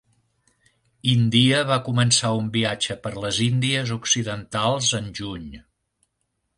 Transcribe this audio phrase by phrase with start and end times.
[1.11, 5.49] India va començar un viatge per les Índies occidentals en juny.